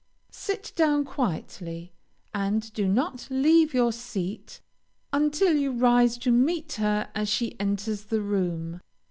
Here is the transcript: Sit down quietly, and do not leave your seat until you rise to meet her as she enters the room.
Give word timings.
Sit 0.31 0.73
down 0.75 1.05
quietly, 1.05 1.93
and 2.33 2.73
do 2.73 2.87
not 2.87 3.27
leave 3.29 3.71
your 3.71 3.91
seat 3.93 4.59
until 5.13 5.55
you 5.55 5.71
rise 5.71 6.17
to 6.17 6.31
meet 6.31 6.73
her 6.81 7.11
as 7.13 7.29
she 7.29 7.55
enters 7.59 8.05
the 8.05 8.21
room. 8.23 8.81